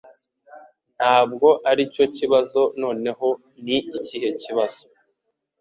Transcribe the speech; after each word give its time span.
Ntabwo 0.97 1.47
aricyo 1.69 2.05
kibazo 2.17 2.61
Noneho 2.81 3.27
ni 3.65 3.77
ikihe 3.99 4.29
kibazo 4.43 4.81